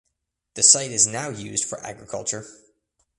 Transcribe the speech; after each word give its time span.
The 0.55 0.63
site 0.63 0.89
is 0.89 1.05
now 1.05 1.29
used 1.29 1.63
for 1.63 1.79
agriculture. 1.85 2.47